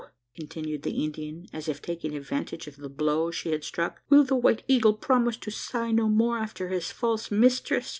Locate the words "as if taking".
1.53-2.15